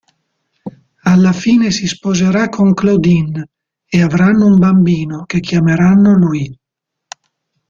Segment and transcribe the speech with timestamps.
[1.03, 3.49] Alla fine si sposerà con Claudine
[3.85, 6.57] e avranno un bambino, che chiameranno Luis.